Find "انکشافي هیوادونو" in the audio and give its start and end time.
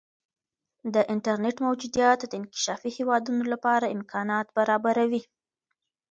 2.39-3.43